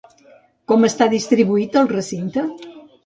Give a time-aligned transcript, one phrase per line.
[0.71, 2.47] Com està distribuït el recinte?